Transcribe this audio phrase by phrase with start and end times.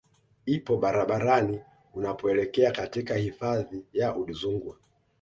[0.45, 1.61] ipo barabarani
[1.93, 4.77] unapoelekea katika hifadhi ya Udzungwa